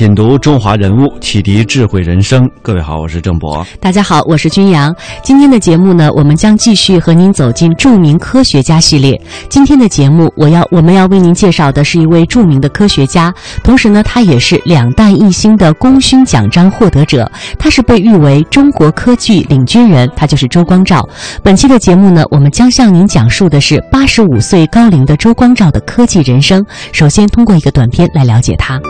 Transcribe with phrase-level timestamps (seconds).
[0.00, 2.50] 品读中华人物，启迪智慧人生。
[2.62, 3.62] 各位好，我是郑博。
[3.78, 4.96] 大家好，我是君阳。
[5.22, 9.20] 今天的节目呢，我们将继续和您走进著名科学家系列。
[9.50, 13.30] 今天的节目，我要我们要为您介绍的是一位著名的科学家，
[13.62, 17.30] 同时呢，他也是两弹一星的功勋奖章获得者。
[17.58, 21.06] 他是被誉为中国科技领军人，他就是周光召。
[21.42, 26.64] 本期的节目呢，我们将向您讲述的是八十五岁高龄的周光召的科技人生。
[26.90, 28.80] 首先，通过一个短片来了解他。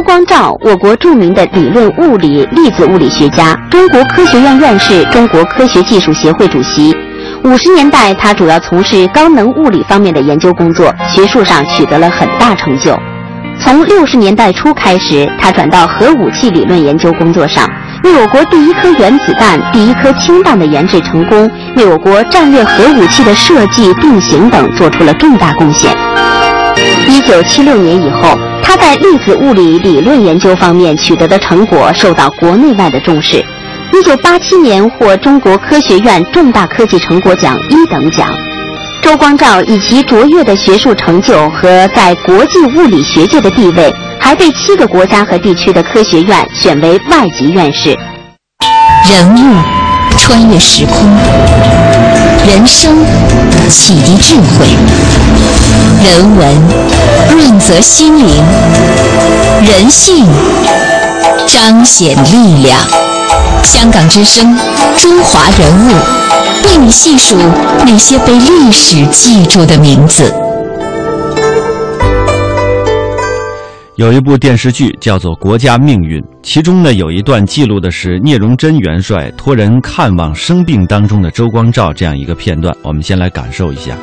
[0.00, 6.96] 周光照，我国著名的理论物理、粒子物理学家，中国科学院院士，中国科学技术协会主席。
[7.44, 12.98] 五十年代，他主要从事高能物理方面的研究工作，学术上取得了很大成就。
[13.58, 17.68] 从六十年代初开始，他转到核武器理论研究工作上，
[18.02, 25.94] 为我国第一颗原子弹、第一颗氢弹的研制成功，为我国战略核武器的设计、定型等做出了重大贡献。
[27.06, 28.38] 一九七六年以后，
[28.70, 33.44] 他在粒子物理理论研究方面取得的成果受到国内外的重视。
[33.92, 38.28] 一九八七年获中国科学院重大科技成果奖一等奖。
[39.02, 47.98] 周光召以其卓越的学术成就和在国际物理学界的地位，还被七个国家和地区的科学院选为外籍院士。
[49.08, 49.56] 人物
[50.16, 50.94] 穿越时空，
[52.46, 53.04] 人生
[53.68, 54.68] 启迪智慧，
[56.04, 56.89] 人文
[57.50, 58.44] 润泽心灵，
[59.66, 60.24] 人性
[61.48, 62.78] 彰显力量。
[63.64, 64.56] 香港之声，
[64.96, 65.90] 中华人物，
[66.68, 67.36] 为你细数
[67.84, 70.32] 那些被历史记住的名字。
[73.96, 83.96] 有一部电视剧叫做《国家命运》，其中呢有一段记录的是聂荣臻元帅托人看望生病当中的周光召这样一个片段，我们先来感受一下。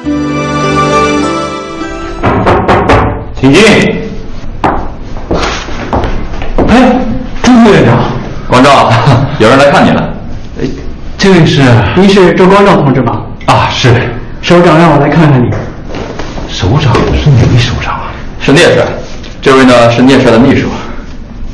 [3.39, 3.63] 请进。
[6.67, 6.99] 哎，
[7.43, 7.99] 朱副院长，
[8.49, 8.91] 光照，
[9.37, 10.09] 有人来看你了。
[10.59, 10.65] 哎，
[11.17, 11.61] 这位是？
[11.95, 13.21] 您是周光召同志吧？
[13.45, 13.93] 啊，是。
[14.41, 15.49] 首长让我来看看你。
[16.49, 18.11] 首长是哪位首长啊？
[18.39, 18.83] 是聂帅，
[19.41, 20.67] 这位呢是聂帅的秘书。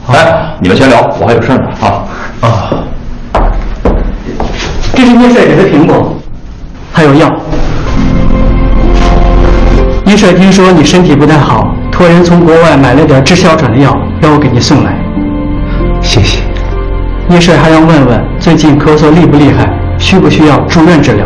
[0.07, 2.05] 哎，你们先聊，我还有事呢啊。
[2.41, 2.83] 啊，
[4.93, 6.17] 这是聂帅给的苹果，
[6.93, 7.29] 还有药。
[10.13, 14.95] 聂帅听说你身体不太好，托人从国外买了点治哮喘的药，让我给你送来。
[16.03, 16.43] 谢谢。
[17.27, 21.25] 聂帅还要问问最近咳嗽厉不厉害，需不需要住院治疗？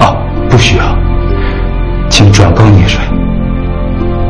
[0.00, 0.16] 哦，
[0.48, 0.84] 不需要，
[2.08, 3.04] 请转告聂帅。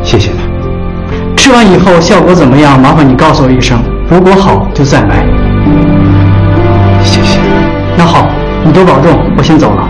[0.03, 1.37] 谢谢他。
[1.37, 2.83] 吃完以后效果怎么样？
[2.83, 3.79] 麻烦你告诉我一声，
[4.11, 5.25] 如果好就再买。
[7.05, 7.39] 谢谢。
[7.97, 8.27] 那好，
[8.65, 9.89] 你多保重，我先走了。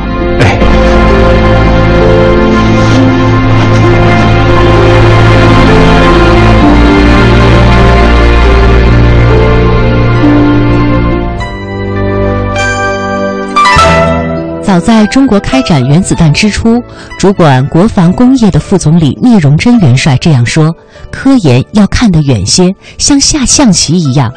[14.74, 16.82] 早在中国开展原子弹之初，
[17.16, 20.74] 主管国防工业的副总理聂荣臻元帅这样说
[21.12, 24.34] ：“科研要看得远些，像下象棋一样。”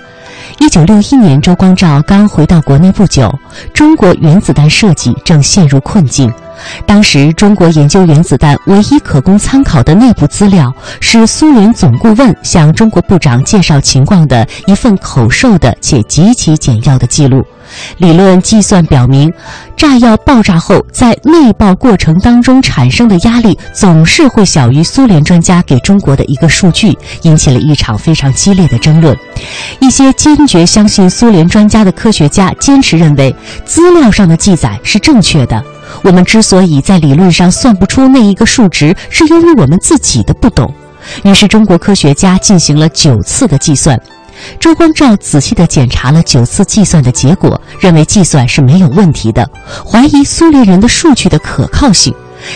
[0.61, 3.33] 一九六一年，周光召刚回到国内不久，
[3.73, 6.31] 中国原子弹设计正陷入困境。
[6.85, 17.43] 当时，中国研究原子弹唯一可供参考的内部资料是苏联总顾问向中国部长介绍情况的一份口授的且极其简要的记录。
[17.97, 19.29] 理论计算表明，
[19.75, 29.15] 炸药爆炸后在内爆过程当中产生的压力总是会小于苏联专家给中国的一个数据，引起了一场非常激烈的争论。
[29.79, 33.35] 一些坚决相信苏联专家的科学家坚持认为，
[33.65, 35.61] 资料上的记载是正确的。
[36.03, 40.73] 我们之所以在理论上算不出那一个数值，是由于我们自己的不懂。
[41.23, 43.99] 于是，中国科学家进行了九次的计算。
[44.59, 49.49] 周光召仔细地检查了九次计算的结果，认为计算是没有问题的，
[49.83, 52.13] 怀疑苏联人的数据的可靠性。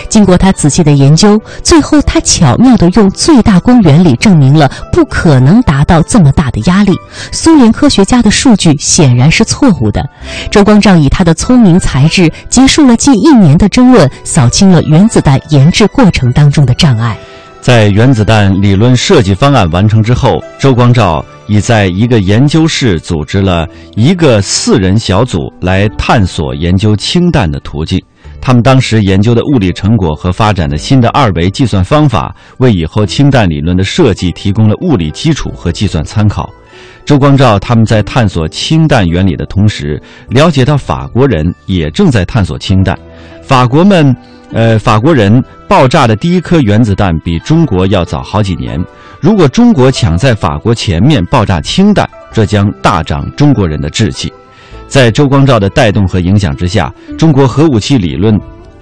[0.09, 6.93] 经过他仔细的研究，最后他巧妙地用最大公原理证明了不可能达到这么大的压力。
[7.31, 10.03] 苏联科学家的数据显然是错误的。
[10.49, 17.17] 周光召以他的聪明才智，结束了近一年的争论，扫清了原子弹研制过程当中的障碍。
[17.59, 28.01] 在原子弹理论设计方案完成之后，周光召已在一个研究室组织了一个四人小组来探索研究氢弹的途径。
[28.41, 36.49] 他们当时研究的物理成果和发展的新的二维计算方法，为以后氢弹理论的设计提供了物理基础和计算参考。
[37.05, 42.97] 周光召他们在探索氢弹原理的同时，了解到法国人也正在探索氢弹。
[43.43, 44.15] 法国们，
[44.51, 48.83] 呃，法国人爆炸的第一颗原子弹比中国要早好几年。
[49.19, 54.31] 如果中国抢在法国前面爆炸氢弹，这将大涨中国人的志气。
[54.91, 58.37] 在周光召的带动和影响之下，中国核武器理论。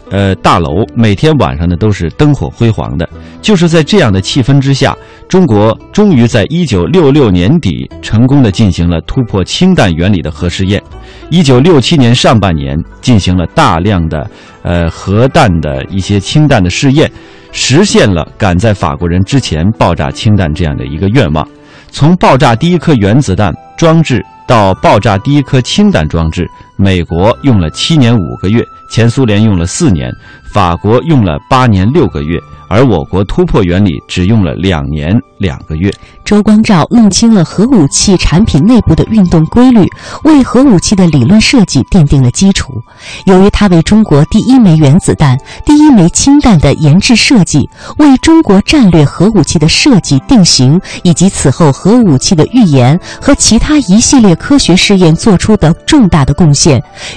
[0.10, 3.08] 呃，大楼每天晚上呢都是灯火辉煌的。
[3.44, 4.98] 就是在这样的气氛之下，
[5.28, 10.82] 中国终于在一九六六年底成功的进行了突破氢弹原理的核试验。
[11.30, 14.28] 一九六七年上半年进行了大量的
[14.64, 17.08] 呃核弹的一些氢弹的试验，
[17.52, 21.48] 实现了赶在法国人之前爆炸氢弹这样的一个愿望。
[21.92, 26.50] 从爆炸第一颗原子弹装置到爆炸第一颗氢弹装置，
[26.80, 28.66] 美国用了七年五个月。
[28.90, 30.12] 前苏联用了四年，
[30.52, 32.40] 法国用了八年六个月。
[32.72, 35.92] 而我国突破原理只用了两年两个月。
[36.24, 39.88] 周光召弄清了核武器产品内部的运动规律，
[40.24, 42.72] 为核武器的理论设计奠定了基础。
[43.26, 45.36] 由于他为中国第一枚原子弹、
[45.66, 47.68] 第一枚氢弹的研制设计，
[47.98, 56.69] 为中国战略核武器的设计定型，以及此后核武器的预研和其他一系列科学试验做出的重大的贡献，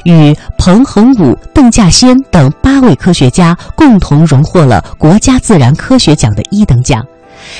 [0.04, 5.32] 与彭恒武、邓稼先等八位科学家共同荣获了国家。
[5.42, 7.04] 自然科学奖的一等奖。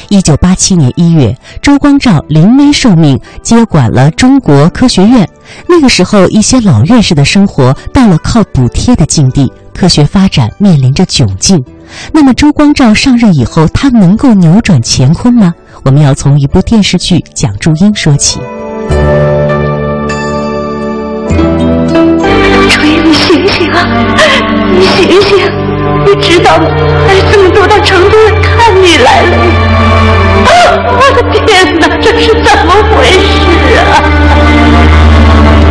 [0.08, 5.28] 一九八七年一月，周光召临危受命，接管了中国科学院。
[5.68, 11.60] 那个时候，一些老院士的生活到了靠补贴的境地，科学发展面临着窘境。
[12.12, 15.52] 那么，周光召上任以后，他能够扭转乾坤吗？
[15.84, 18.38] 我们要从一部电视剧《蒋祝英》说起。
[22.82, 23.86] 祝英，你醒醒啊！
[24.76, 25.38] 你醒醒！
[26.04, 26.64] 你知道吗？
[27.06, 29.36] 孩子们都到成都来看你来了。
[30.88, 34.02] 我的天哪，这是怎么回事啊？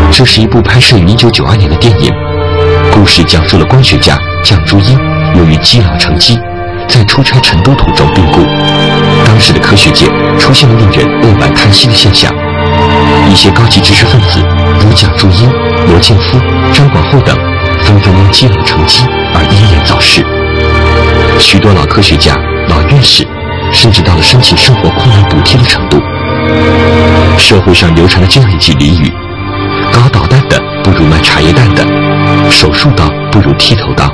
[0.09, 2.13] 这是一部拍摄于1992年的电影，
[2.93, 4.97] 故事讲述了光学家蒋竹英
[5.35, 6.39] 由于积劳成疾，
[6.87, 8.41] 在出差成都途中病故。
[9.25, 10.05] 当时的科学界
[10.39, 12.33] 出现了令人扼腕叹息的现象，
[13.29, 14.39] 一些高级知识分子
[14.83, 15.49] 如蒋竹英、
[15.87, 16.39] 罗建夫、
[16.73, 17.37] 张广厚等。
[17.83, 20.23] 纷纷因积劳成疾而英年早逝，
[21.39, 22.35] 许多老科学家、
[22.69, 23.27] 老院士，
[23.71, 25.99] 甚至到了申请生活困难补贴的程度。
[27.39, 29.11] 社会上流传着这样一句俚语
[29.91, 31.83] ：“搞导弹的不如卖茶叶蛋的，
[32.51, 34.13] 手术刀不如剃头刀。”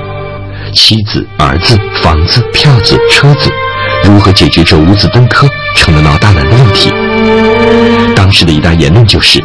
[0.73, 3.51] 妻子、儿子、房子、票子、车子，
[4.05, 6.91] 如何解决这五子登科成了老大难的问题？
[8.15, 9.43] 当时的一大言论就是：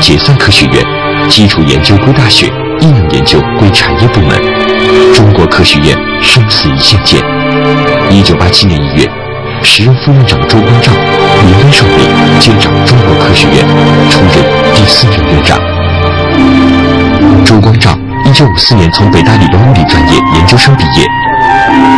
[0.00, 0.84] 解散科学院，
[1.28, 2.52] 基础研究归大学。
[2.80, 4.36] 应用研究归产业部门，
[5.14, 7.22] 中国科学院生死一线间。
[8.10, 9.08] 一九八七年一月，
[9.62, 10.92] 时任副院长周光召
[11.46, 11.98] 临危受命
[12.38, 13.64] 接掌中国科学院，
[14.10, 14.44] 出任
[14.74, 15.58] 第四任院长。
[17.46, 17.96] 周光召
[18.26, 21.06] 一九五四年从北大理论物理专业研究生毕业，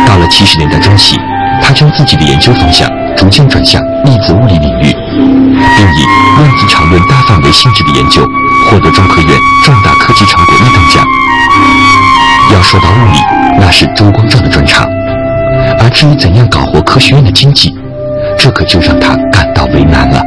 [0.07, 1.19] 到了七十年代中期，
[1.61, 6.05] 他将自己的研究方向逐渐转向粒子物理领域，并以
[6.37, 8.21] 量子场论大范围性质的研究。
[8.69, 9.29] 获得中科院
[9.63, 11.03] 重大科技成果一等奖。
[12.53, 13.19] 要说到物理，
[13.59, 14.87] 那是周光召的专长。
[15.79, 17.73] 而至于怎样搞活科学院的经济，
[18.37, 20.21] 这可就让他感到为难了。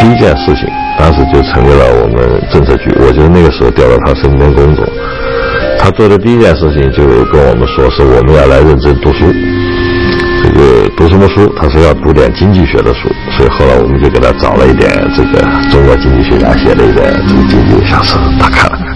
[0.00, 0.66] 第一件事情，
[0.98, 4.84] 当时就成为了我们政策局，我就那个时候调到他身边工作。
[5.78, 9.32] 他做的第一件事情就跟我们说，是我们要来认真读书。
[10.54, 11.52] 这个读什么书？
[11.60, 18.94] 他说要读点经济学的书，所以后来我们就给他找了一点这个中国经济学家写的一点这个经济小说，他看了看。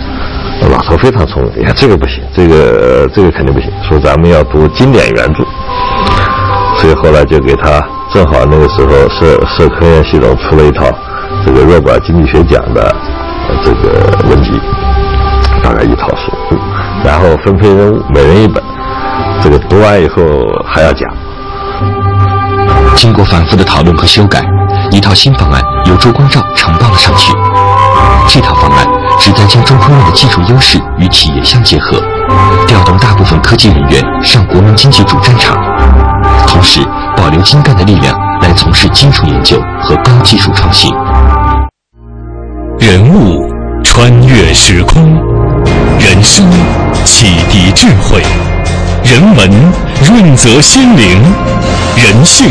[0.70, 5.42] 老头非常聪明，哎，这个不行，这个这个肯定不行，说咱们要读经典原著。
[6.76, 7.82] 所以后来就给他，
[8.14, 10.84] 正好那个时候社社科院系统出了一套
[11.44, 12.94] 这个诺贝尔经济学奖的
[13.64, 13.98] 这个
[14.28, 14.60] 文集，
[15.62, 16.30] 大概一套书，
[17.04, 18.62] 然后分配任务，每人一本，
[19.42, 20.22] 这个读完以后
[20.64, 21.08] 还要讲。
[22.98, 24.44] 经过反复的讨论和修改，
[24.90, 27.32] 一套新方案由周光召呈报了上去。
[28.26, 28.84] 这套方案
[29.20, 32.02] 旨在将中科院的技术优势与企业相结合，
[32.66, 35.56] 调动大部分科技人员上国民经济主战场，
[36.48, 36.80] 同时
[37.16, 40.92] 保留精干的力量来从事基础研究和高技术创新。
[42.80, 43.48] 人物
[43.84, 45.14] 穿越时空，
[46.00, 46.44] 人生
[47.04, 48.24] 启迪智慧，
[49.04, 49.48] 人文
[50.04, 51.22] 润泽心灵，
[51.96, 52.50] 人性。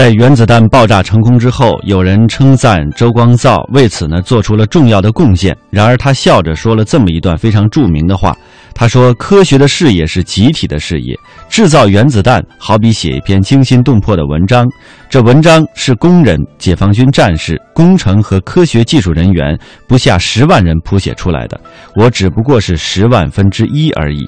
[0.00, 5.54] 在原子弹爆炸成功之后，有人称赞周光造为此呢做出了重要的贡献。
[5.68, 8.34] 然而他笑着说了这么一段非常著名的话
[8.74, 11.14] ：“他说，科学的事业是集体的事业，
[11.50, 14.66] 制造原子弹好比写一篇惊心动魄的文章，
[15.10, 19.54] 这文章是工人、解放军战士、工程和科学技术人员
[19.86, 21.60] 不下十万人谱写出来的，
[21.94, 24.26] 我只不过是十万分之一而已。”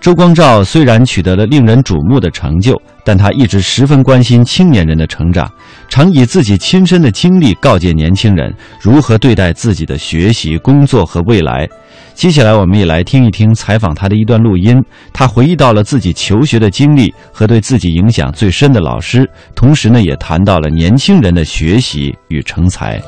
[0.00, 5.46] 周光召虽然取得了令人瞩目的成就，但他一直十分关心青年人的成长，
[5.90, 11.68] 常以自己亲身的经历告诫年轻人如何对待自己的学习、工作和未来。
[12.14, 14.82] 接下来，我们也来听一听采访他的一段录音。
[15.12, 22.98] 他回忆到了自己求学的经历和对自己影响最深的老师，同时呢，也谈到了年轻人的学习与成才。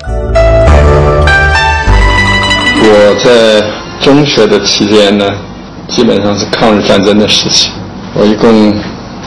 [2.85, 5.52] 我在中学的期间呢。
[5.89, 7.69] 基本上是抗日战争的时期，
[8.15, 8.75] 我一共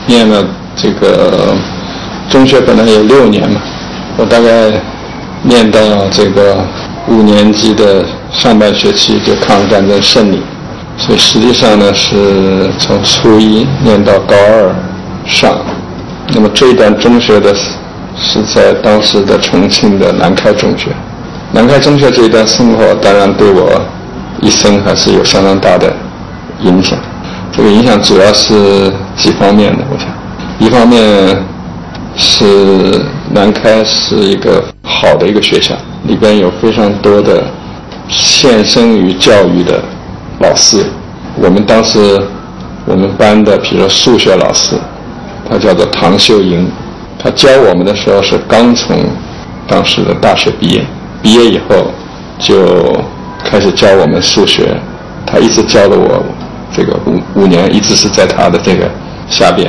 [0.06, 0.44] 念了
[0.74, 1.54] 这个
[2.28, 3.60] 中学，本来有六年嘛，
[4.16, 4.72] 我大概
[5.42, 5.78] 念到
[6.10, 6.56] 这个
[7.08, 10.40] 五年级的上半学期就抗日战争胜利，
[10.98, 14.74] 所以实际上呢是从初一念到高二
[15.24, 15.56] 上，
[16.34, 17.54] 那么这一段中学的
[18.18, 20.90] 是在当时的重庆的南开中学，
[21.52, 23.80] 南开中学这一段生活当然对我
[24.40, 25.92] 一生还是有相当大的。
[26.62, 26.98] 影响，
[27.52, 29.84] 这个影响主要是几方面的。
[29.90, 30.08] 我想，
[30.58, 31.00] 一方面
[32.16, 37.44] 是南开是一个好的一个学校，里边有非常多的
[38.08, 39.82] 献身于教育的
[40.40, 40.84] 老师。
[41.36, 42.20] 我们当时
[42.86, 44.76] 我们班的，比如说数学老师，
[45.48, 46.66] 他叫做唐秀英，
[47.18, 48.96] 他教我们的时候是刚从
[49.68, 50.82] 当时的大学毕业，
[51.22, 51.90] 毕业以后
[52.38, 52.98] 就
[53.44, 54.74] 开始教我们数学，
[55.26, 56.24] 他一直教的我。
[56.74, 58.90] 这个五五年一直是在他的这个
[59.28, 59.66] 下边。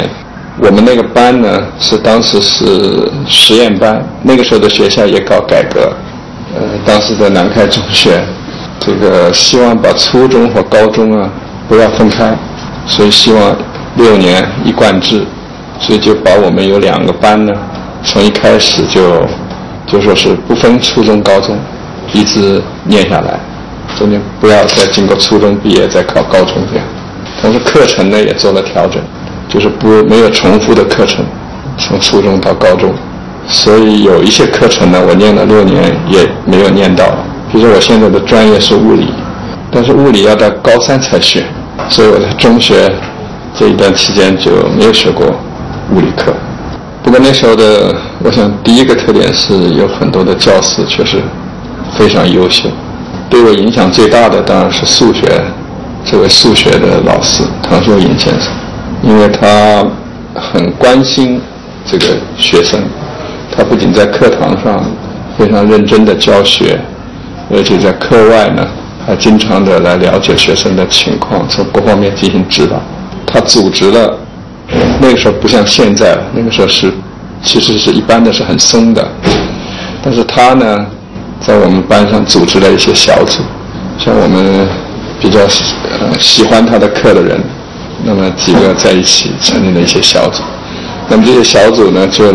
[0.59, 5.91] 我们那个班呢是当时是实验班，那个时候的学校也搞改革。
[6.55, 8.23] 呃，当时在南开中学，
[8.79, 11.29] 这个希望把初中和高中啊
[11.69, 12.35] 不要分开，
[12.87, 13.55] 所以希望
[13.97, 15.23] 六年一贯制，
[15.79, 17.53] 所以就把我们有两个班呢，
[18.03, 19.23] 从一开始就
[19.85, 21.55] 就说是不分初中高中，
[22.13, 23.39] 一直念下来。
[23.97, 26.86] 中间不要再经过初中毕业再考高中这样，
[27.41, 29.01] 同时课程呢也做了调整，
[29.47, 31.25] 就是不没有重复的课程，
[31.77, 32.93] 从初中到高中，
[33.47, 37.05] 所以有一些课程呢我念了六年也没有念到，
[37.51, 39.07] 比如说我现在的专业是物理，
[39.71, 41.45] 但是物理要到高三才学，
[41.89, 42.91] 所以我在中学
[43.55, 45.27] 这一段期间就没有学过
[45.93, 46.33] 物理课。
[47.03, 51.21] 不过那时候的我想第一个特点是有很多的教师确实
[51.97, 52.69] 非常优秀。
[53.29, 55.21] 对我影响最大的当然是数学，
[56.09, 58.49] 这位数学的老师唐秀英先生，
[59.03, 59.85] 因为他
[60.33, 61.41] 很关心
[61.85, 62.05] 这个
[62.37, 62.79] 学生，
[63.51, 64.89] 他不仅在课堂上
[65.37, 66.79] 非常认真的教学，
[67.53, 68.65] 而且在课外呢，
[69.05, 72.81] 还经常的来了解学生的情况，从各方面进行指导。
[73.25, 74.17] 他组织了，
[75.01, 76.89] 那个时候不像现在，那个时候是
[77.43, 79.05] 其实是一般的是很松的，
[80.01, 80.85] 但是他呢。
[81.39, 83.43] 在我们班上组织了一些小组，
[83.99, 84.67] 像我们
[85.19, 87.41] 比较呃喜欢他的课的人，
[88.03, 90.43] 那么几个在一起 成立了一些小组。
[91.09, 92.33] 那么这些小组呢，就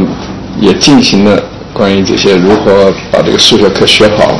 [0.60, 4.32] 也进行了关于这些如何把这个数学课学好，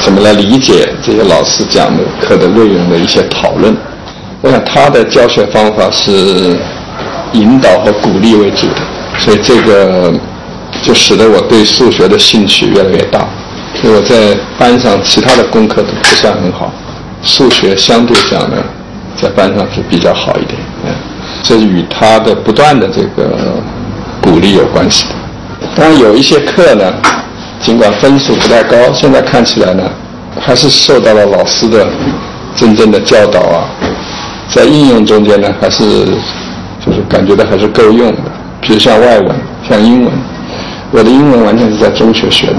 [0.00, 3.76] 怎么来理解这些老师讲的课的内容的一些讨论。
[4.40, 6.56] 我想他的教学方法是
[7.32, 8.82] 引导和鼓励为主的，
[9.18, 10.12] 所以这个
[10.82, 13.26] 就使得我对数学的兴趣越来越大。
[13.80, 16.72] 所以我在班上其他的功课都不算很好，
[17.24, 18.56] 数学相对讲呢，
[19.20, 20.60] 在班上是比较好一点。
[20.84, 20.92] 嗯，
[21.42, 23.36] 这与他的不断的这个
[24.22, 25.14] 鼓励有关系的。
[25.74, 26.92] 当然有一些课呢，
[27.60, 29.82] 尽管分数不太高，现在看起来呢，
[30.38, 31.86] 还是受到了老师的
[32.54, 33.64] 真正的教导啊，
[34.48, 36.04] 在应用中间呢，还是
[36.84, 38.18] 就是感觉到还是够用的。
[38.60, 39.36] 比如像外文，
[39.68, 40.12] 像英文，
[40.90, 42.56] 我的英文完全是在中学学的。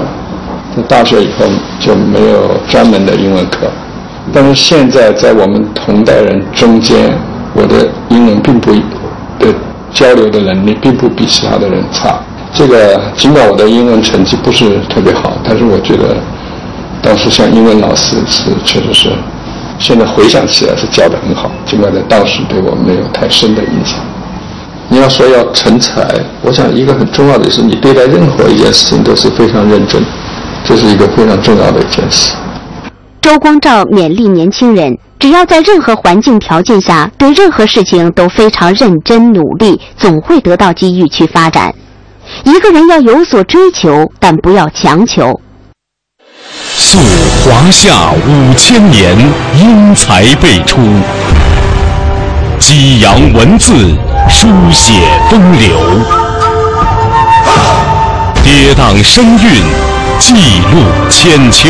[0.75, 1.45] 在大学以后
[1.79, 3.71] 就没有专门的英文课，
[4.33, 7.13] 但是现在在我们同代人中间，
[7.53, 9.53] 我的英文并不的
[9.93, 12.19] 交流的能力并不比其他的人差。
[12.53, 16.15] 这个尽管我的英文成绩不是特别好，但是我觉得
[17.01, 19.09] 当时像英文老师是确实是，
[19.77, 23.99] 现在回想起来是教的很好，尽管在当时对我没有太深的影响。
[24.87, 26.07] 你要说要成才，
[26.41, 30.01] 我想一个很重要的就是你对待任何一件事情都是非常认真。
[30.63, 32.31] 这是一个非常重要的一件事。
[33.25, 41.73] 周光召勉励年轻人，只要在任何环境条件下，对任何事情都非常认真努力，总会得到机遇去发展。
[42.43, 45.41] 一个人要有所追求，但不要强求。
[46.75, 46.99] 溯
[47.43, 49.17] 华夏五千年，
[49.59, 50.77] 英才辈出；
[52.59, 53.73] 激扬文字，
[54.29, 54.93] 书写
[55.31, 55.75] 风流；
[58.43, 59.63] 跌宕声韵，
[60.19, 60.35] 记
[60.71, 61.69] 录千秋；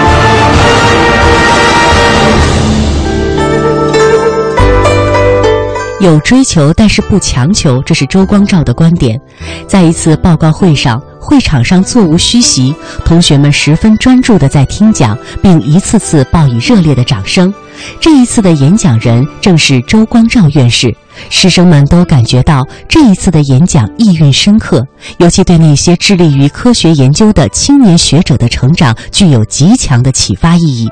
[6.01, 9.21] 有追求，但是不强求，这是周光召的观点。
[9.67, 17.53] 在一次报告会上，会场上座无虚席，同学们十分专注地在听讲，并一次次报以热烈的掌声。
[17.99, 20.95] 这一次的演讲人正是周光召院士，
[21.29, 24.85] 师生们都感觉到这一次的演讲意蕴深刻，
[25.19, 30.87] 尤其对那些致力于科学研究的青年学者的成长具有极强的启发意义。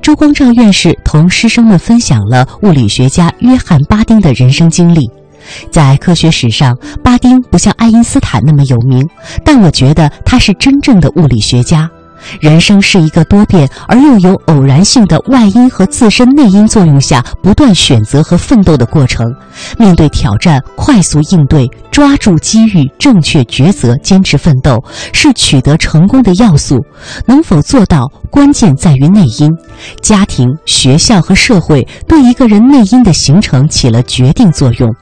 [0.00, 5.10] 朱光召院士同师生们分享了物理学家约翰·巴丁的人生经历。
[5.70, 9.08] 在科学史上，巴丁不像爱因斯坦那么有名，
[9.44, 11.88] 但我觉得他是真正的物理学家。
[12.40, 19.26] 人生是一个多变而又有偶然性的外因和自身内因作用下不断选择和奋斗的过程。
[19.78, 24.82] 面对挑战，快速应对，抓住机遇，正确抉择，坚持奋斗，
[25.12, 26.78] 是取得成功的要素。
[27.26, 29.50] 能否做到，关键在于内因。
[30.02, 34.94] 家庭、学校和社会对一个人内因的形成起了决定作用。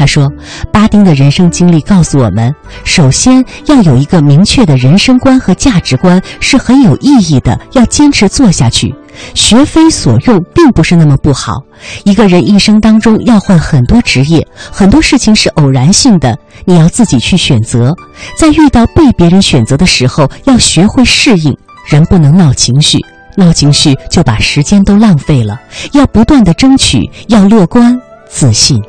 [0.00, 0.32] 他说
[0.72, 2.54] ：“巴丁的人生经历告诉我们，
[2.84, 8.94] 首先要有一个明确的人生观和价值观是很有意义的，要坚持做下去。
[9.34, 11.62] 学非所用并不是那么不好。
[12.04, 17.94] 一个人一生当中要换很多职业，很多事情是偶然性的，你要自己去选择。
[18.38, 21.54] 在遇到被别人选择的时候，要学会适应。
[21.86, 22.96] 人不能闹情绪，
[23.36, 25.60] 闹情绪就把时间都浪费了。
[25.92, 28.82] 要不断的争取，要乐观自信。”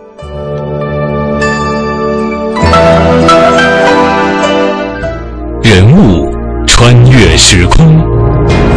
[5.74, 6.30] 人物
[6.68, 7.98] 穿越时空，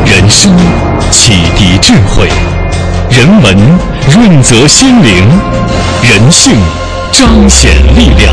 [0.06, 0.56] 人生
[1.10, 2.28] 启迪智慧，
[3.10, 3.56] 人文
[4.14, 5.28] 润泽心灵，
[6.04, 6.56] 人性
[7.10, 8.32] 彰显力量。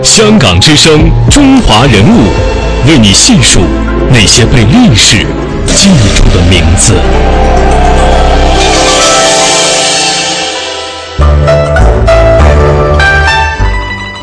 [0.00, 2.28] 香港之声，中华人物，
[2.86, 3.58] 为你细数
[4.10, 5.26] 那些被历史
[5.66, 6.94] 记住的名字。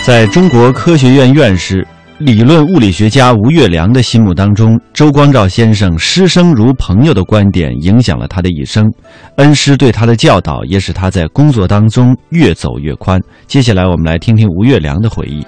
[0.01, 1.85] 在中国科学院院士、
[2.19, 8.91] 理论物理学家吴月良的心目当中，周光召先生“师生如朋友”的观点影响了他的一生，
[9.37, 13.21] 恩师对他的教导也使他在工作当中越走越宽。
[13.47, 15.45] 接下来，我们来听听吴月良的回忆。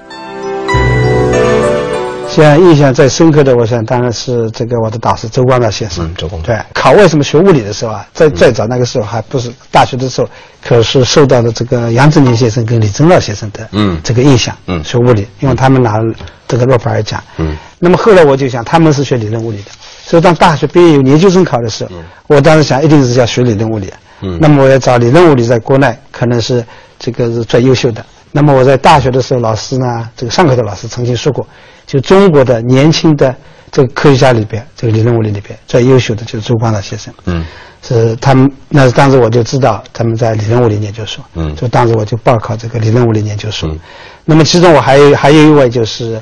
[2.33, 6.05] 现在印象最深刻的，我想当然是这个我的导师周光召先生。
[6.05, 10.29] 嗯，周光对，考为什么学物理的时候啊，在最早那个时候还不是大学的时候，
[10.63, 14.55] 可是受到了这个杨振宁先生跟李政道先生的嗯这个影响。
[14.67, 16.13] 嗯，学物理，因为他们拿了
[16.47, 17.21] 这个诺贝尔奖。
[17.35, 19.71] 嗯，那么后来我就想，他们是学理论物理的，
[20.05, 21.91] 所以当大学毕业有研究生考的时候，
[22.27, 23.91] 我当时想一定是要学理论物理。
[24.21, 26.63] 嗯那么我要找理论物理在国内可能是
[26.97, 28.05] 这个是最优秀的。
[28.31, 31.45] 那么我在大学的时候，老师呢，这个上课的老师曾经说过，
[31.91, 33.36] 就中国的年轻的
[33.69, 37.13] 这个科学家里边，这个理论物理里边最优秀的就是周光召先生。
[37.25, 37.45] 嗯，
[37.82, 41.21] 是他们，那当时我就知道他们在理论物理研究所。
[41.34, 43.67] 嗯就当时我就报考这个理论物理研究所。
[43.69, 43.77] 嗯
[44.23, 46.21] 那么其中我还有还有一位就是，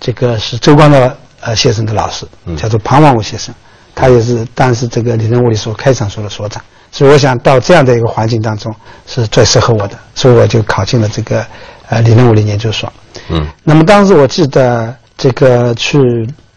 [0.00, 3.54] 这个是周光召呃先生的老师，叫做庞万武先生，
[3.94, 6.62] 他也是当时这个理论物理所开场所的所长。
[6.90, 8.74] 所以我想到这样的一个环境当中
[9.06, 11.44] 是最适合我的，所以我就考进了这个
[11.88, 12.90] 呃理论物理研究所。
[13.28, 15.98] 嗯那么当时我记得这个去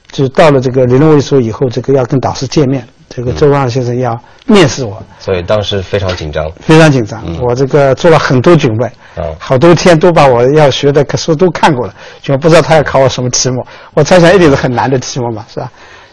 [0.09, 6.49] 就到了这个理论物理所以后，这个要跟导师见面，这个周光召先生要面试我，所以当时非常紧张。
[6.61, 7.21] 非常紧张。
[7.41, 8.85] 我这个做了很多准备，
[9.21, 13.61] 啊好多天都把我要学的课书都看过了，就不知道他要考我什么题目。
[13.95, 15.69] 我猜想一定是很难的题目嘛，是吧？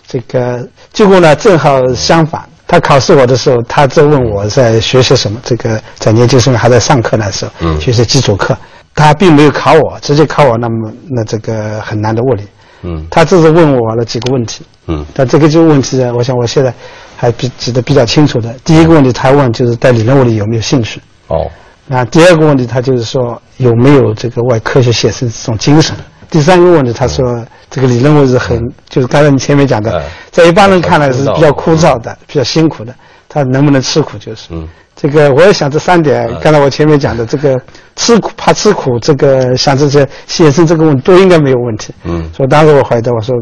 [0.08, 2.42] 这个结果呢，正好相反。
[2.66, 5.40] 他考试我的时候，他在问我在学习什么。
[5.44, 8.56] 这个在研究生还在上课那时候，嗯学些基础课，
[8.94, 12.42] 他并没有考我，直接考我那么那这个很难的物理。
[12.82, 14.64] 嗯他只是问我了几个问题。
[14.86, 16.72] 嗯但这个就问题呢，我想我现在
[17.16, 18.54] 还比记得比较清楚的。
[18.64, 21.00] 第一个问题，他问就是对理论物理有没有兴趣。
[21.28, 21.46] 哦，
[21.86, 25.94] 那第二个问题，他就是说有没有这个为科学献身这种精神。
[26.30, 32.94] 第三个问题，他说这个理论物理是很，就是刚才你前面讲的，在一般人看来是比较枯燥的、比较辛苦的，
[33.30, 34.48] 他能不能吃苦就是。
[34.50, 34.68] 嗯。
[34.94, 37.58] 这个我也想这三点，刚才我前面讲的这个
[37.96, 41.94] 吃苦怕吃苦，这个像这些写生这个问题都应该没有问题。
[42.04, 43.34] 嗯所以当时我回答我说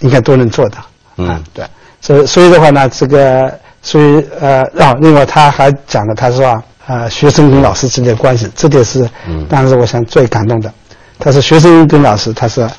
[0.00, 0.78] 应该都能做到。
[1.16, 1.64] 嗯，对，
[2.02, 9.08] 所以所以的话呢，这个所以呃，啊，另外他还讲了，他说啊，呃，学生跟老师之间的关系，这点是，
[9.48, 10.70] 当时我想最感动的。
[11.18, 12.70] 他说学生跟老师，他说，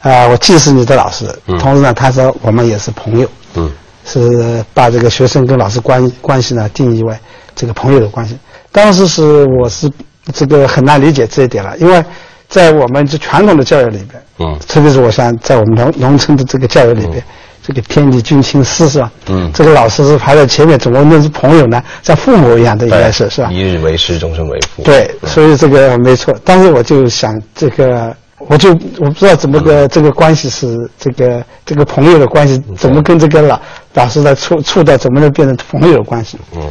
[0.00, 1.24] 啊，我既是你的老师，
[1.60, 3.30] 同时呢，他说我们也是朋友。
[3.54, 3.70] 嗯，
[4.06, 7.14] 是把这个学生跟老师关关系呢定义为
[7.54, 8.38] 这个朋友的关系。
[8.72, 9.90] 当时是我是
[10.32, 12.02] 这个很难理解这一点了，因为
[12.48, 17.22] 在我们这传统的教育里边，嗯，特别是我想在我们农农村的这个教育里边，
[17.66, 19.10] 这个偏离君亲师是吧？
[19.28, 21.82] 嗯这个老师是排在前面，怎么能是朋友呢？
[22.02, 23.50] 像父母一样的应该是是吧？
[23.50, 24.82] 一日为师，终身为父。
[24.84, 26.32] 对，所以这个没错。
[26.44, 33.60] 当时我就想，这个我就我不知道怎么个这个关系是这个这个朋友的关系，怎么跟这个老
[33.94, 36.38] 老师的处处的怎么能变成朋友的关系？
[36.54, 36.62] 嗯，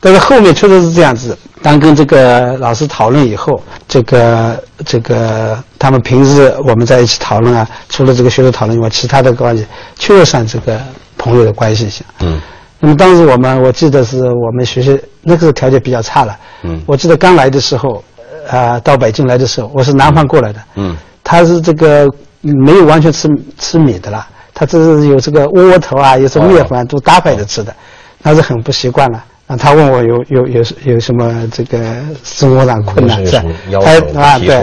[0.00, 1.38] 但是后面确实是这样子。
[1.62, 9.64] 当跟这个老师讨论以后，这个这个他们平时我们在一起讨论啊，除了这个学术讨论以外，其他的关系
[9.96, 10.80] 确实算这个
[11.16, 12.04] 朋友的关系下。
[12.18, 12.40] 嗯。
[12.80, 16.82] 那么当时我们我记得是我们学习那个时候条件比较差了，嗯。
[16.84, 18.02] 我记得刚来的时候，
[18.48, 22.06] 呃，到北京来的时候，我是南方过来的，嗯他是这个
[22.42, 27.74] 嗯没有完全吃吃米的啦，他这是有这个窝窝头啊，有什么面粉啊，都搭配着吃的，
[28.22, 29.24] 那是很不习惯了。
[29.46, 31.78] 啊，他问我有有有有什么这个
[32.22, 34.62] 生活上困难是他啊，对。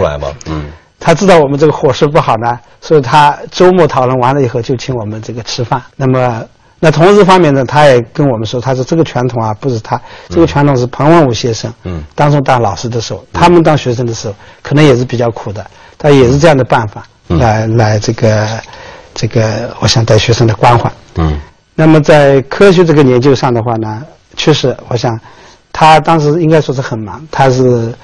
[1.02, 5.82] 他知道我们这个伙食不好呢，所以他周末讨论完了以后就请我们这个吃饭。
[5.96, 6.44] 那么，
[6.78, 12.04] 那同时方面呢，他也跟我们说，他说这个传统啊，不是他，这个传统是庞文武先生，嗯。
[12.14, 15.64] 当初当老师的时候，他们当学生的时候，可能也是比较苦的，
[16.00, 18.48] 他也是这样的办法嗯来来这个
[19.14, 20.90] 这个，我想带学生的关怀。
[21.16, 21.38] 嗯
[21.74, 24.02] 那么在科学这个研究上的话呢，
[24.36, 25.18] 确实，我想
[25.72, 27.94] 他当时应该说是很忙，他是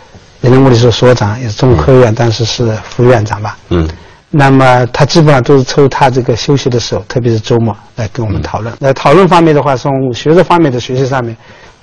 [0.40, 3.56] 人类物理所所长，也是中科院，当时是副院长吧。
[3.70, 3.88] 嗯
[4.28, 8.74] 那么他基本上都是抽他这个休息的时候，特别是周末来跟我们讨论。
[8.74, 11.36] 嗯那讨论方面的话，从学术方面的学习上面，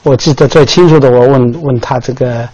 [0.03, 2.47] 我记得最清楚的，我问问他这个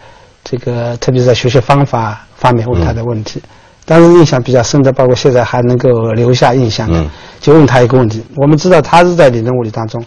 [0.50, 3.42] 这个，特别是在学习方法方面问他的问题。
[3.86, 7.10] 当时印象比较深的，包括现在还能够留下印象的，嗯
[7.40, 8.24] 就问他一个问题。
[8.36, 10.04] 我们知道他是在理论物理当中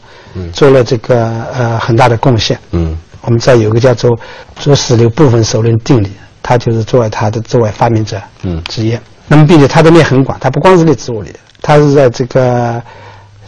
[0.52, 2.58] 做了这个呃很大的贡献。
[2.72, 4.10] 嗯我们在有一个叫做
[4.56, 6.10] 做矢流部分首论定理，
[6.42, 8.98] 他就是作为他的作为发明者嗯之一。
[9.28, 12.82] 那么，并且他的面很广，他不光是粒子物理，他是在这个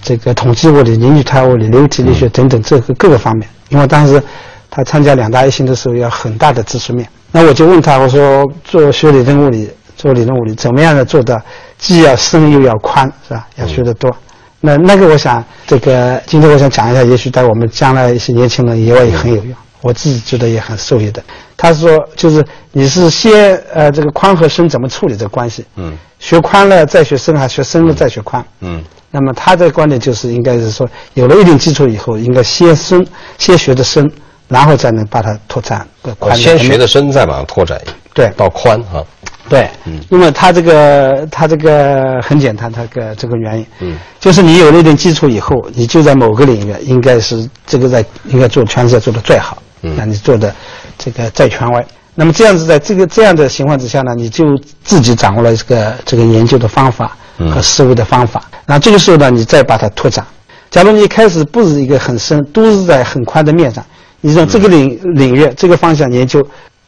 [0.01, 3.49] 这个统计物理、凝聚态物理、流体力学等等这个各个方面。
[3.69, 4.23] 因为当时
[4.75, 7.09] 他参加两大一星的时候，要很大的知识面。
[7.31, 11.41] 那我就问他，我说做学理论物理，做理论物理怎么样的做到
[11.79, 13.47] 既要深又要宽，是吧？
[13.55, 14.11] 要学得多。
[14.61, 19.55] 那那个，我想这个今天我想讲一下，也许在我们将来一些年轻人以外也很有用。
[19.81, 21.23] 我自己觉得也很受益的。
[21.57, 28.45] 他说，就是你是先呃这个宽和深怎么处理这个关系，嗯学宽了再学深，还是学深了再学宽？
[28.61, 33.07] 嗯那么他的观点就是，应该是说，有了一定基础以后，应该先深，
[33.39, 34.11] 先学的深，
[34.49, 35.87] 然后再能把它拓展
[36.19, 36.37] 宽。
[36.37, 37.81] 先学的深，再把它拓展
[38.13, 39.05] 对到宽哈。
[39.47, 50.55] 对，嗯因为他这个他这个很简单，他个这个原因，嗯就是你有了一定基础以后，你就在某个领域应该是这个在应该做全世界做的最好，嗯那你做的
[50.97, 51.85] 这个再权威。
[52.15, 54.45] 那么这样子，在这个这样的情况之下呢，你就
[54.83, 58.45] 自己掌握了这个这个研究的方法嗯和思维的方法。
[58.65, 60.25] 那这个时候呢，你再把它拓展。
[60.71, 63.85] 假如你一开始不是一个很深，都是在很宽的面上，
[64.25, 66.43] 你从这个领、领域这个方向研究，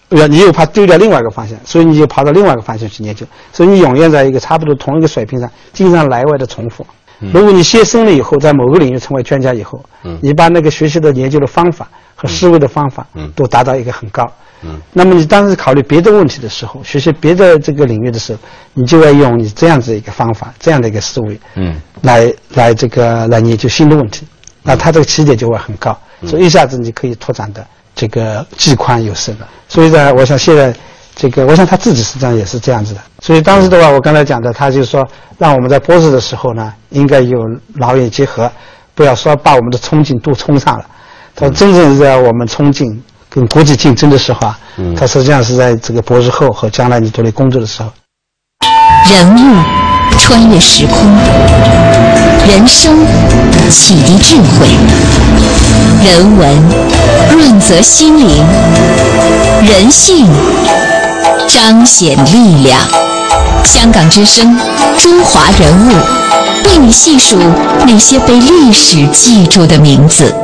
[0.08, 6.86] 呃，你又怕丢掉另外一个方向，所以你就跑到另外一个方向去研究，所以你永远在一个差不多同一个水平上，经常来回的重复。
[7.32, 10.18] 如果你先深了以后，在某个领域成为专家以后，嗯。
[10.22, 13.30] 你把那个学习的研究的方法和思维的方法，嗯。
[13.36, 14.22] 都达到一个很高。
[14.62, 14.80] 嗯。
[14.92, 18.38] 那么你当时考虑别的问题的时候，学习别的这个领域的时候，
[18.74, 21.74] 你就要用你这样子一个方法，这样的一个思维，嗯。
[22.02, 24.26] 来来这个来研究新的问题，
[24.62, 29.48] 那它这个起点就会很高，嗯所以一下子你可以拓展的这个既宽又深了。
[29.68, 30.72] 所以呢，我想现在
[31.14, 33.00] 这个，我想他自己实际上也是这样子的。
[33.20, 35.06] 所以当时的话，我刚才讲的，他就是说，
[35.38, 37.38] 让我们在博士的时候呢，应该有
[37.74, 38.50] 劳逸结合，
[38.94, 40.84] 不要说把我们的冲劲都冲上了。
[41.34, 47.90] 他说真正是在我们冲劲跟国际竞争的时候啊，嗯他实际上是在这个博士后和将来你独立工作的时候。
[49.08, 49.62] 人物
[50.18, 50.96] 穿越时空，
[52.46, 53.06] 人生
[53.70, 54.66] 启迪智慧，
[56.02, 56.62] 人文
[57.30, 58.44] 润泽心灵，
[59.62, 60.26] 人性
[61.48, 62.78] 彰显力量。
[63.64, 64.56] 香港之声，
[64.98, 65.92] 中华人物，
[66.66, 67.38] 为你细数
[67.86, 70.34] 那些被历史记住的名字。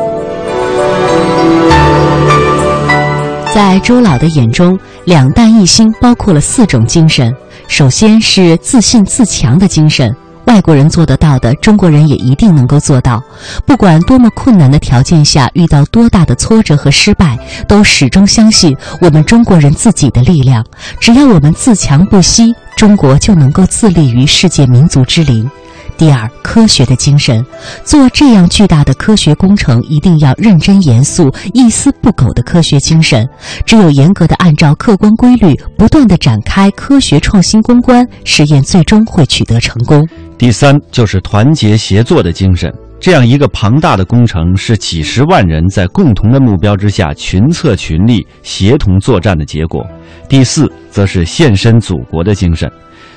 [3.55, 7.33] 在周老的眼中，两弹一星包括了四种精神。
[7.69, 10.15] 首先是自信自强的精神，
[10.47, 13.23] 外国人做得到的，中国人也一定能够做到。
[13.65, 20.65] 不管多么困难的条件下，遇到多大的挫折和失败，都始终相信我们中国人自己的力量。
[21.01, 25.49] 只要我们自强不息，中国就能够自立于世界民族之林。
[25.97, 27.45] 第二，科学的精神，
[27.85, 33.29] 做这样巨大的科学工程，一定要认真严肃、一丝不苟的科学精神。
[33.65, 40.07] 只有严格的按照客观规律，不断的展开科学创新攻关，实验最终会取得成功。
[40.37, 42.73] 第三，就是团结协作的精神。
[42.99, 49.85] 这样一个庞大的工程，是几十万人在共同的目标之下群策群力、协同作战的结果。
[50.29, 52.71] 第四，则是献身祖国的精神。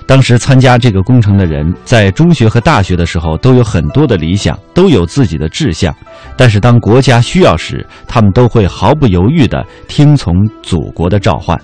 [0.07, 5.93] 当时参加这个工程的人，在中学和大学的时候都有很多的理想，都有自己的志向，
[6.37, 11.59] 但是当国家需要时，他们都会毫不犹豫地听从祖国的召唤。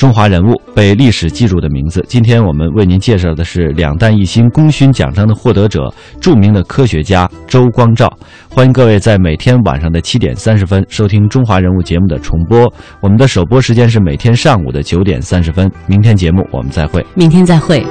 [0.00, 8.10] 中华人物被历史记住的名字今天我们为您介绍的是两弹一星功勋奖章的获得者著名的科学家周光召
[8.48, 12.60] 欢迎各位在每天晚上的七点三十分收听中华人物节目的重播。
[13.02, 15.70] 我们的首播时间是每天上午的九点三十分。
[15.86, 17.04] 明天节目我们再会。
[17.14, 17.84] 明天再会。